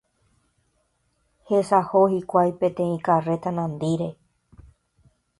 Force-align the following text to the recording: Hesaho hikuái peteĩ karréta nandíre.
Hesaho 1.49 2.01
hikuái 2.13 2.51
peteĩ 2.63 2.95
karréta 3.09 3.51
nandíre. 3.59 4.09